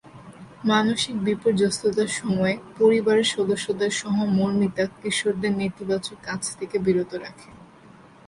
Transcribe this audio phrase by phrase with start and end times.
[0.63, 7.49] মানসিক বিপর্যস্ততার সময়ে পরিবারের সদস্যদের সহমর্মিতা কিশোরদের নেতিবাচক কাজ থেকে বিরত রাখে।